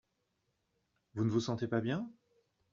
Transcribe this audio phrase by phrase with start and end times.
[1.13, 2.09] Vous ne vous sentez pas bien?